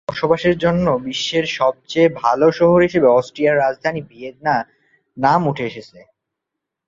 বসবাসের 0.07 0.55
জন্য 0.57 0.85
বিশ্বের 1.05 1.45
সবচেয়ে 1.59 2.07
ভালো 2.23 2.47
শহর 2.51 2.79
হিসেবে 2.81 3.07
অস্ট্রিয়ার 3.09 3.55
রাজধানী 3.57 4.01
ভিয়েনার 4.01 4.63
নাম 5.17 5.41
উঠে 5.47 5.63
এসেছে। 5.65 5.99